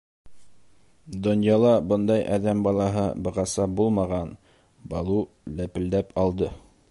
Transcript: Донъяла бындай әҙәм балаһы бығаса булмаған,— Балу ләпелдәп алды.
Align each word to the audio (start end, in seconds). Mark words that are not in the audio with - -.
Донъяла 1.27 1.73
бындай 1.91 2.23
әҙәм 2.37 2.63
балаһы 2.69 3.05
бығаса 3.27 3.69
булмаған,— 3.81 4.33
Балу 4.95 5.21
ләпелдәп 5.61 6.21
алды. 6.23 6.53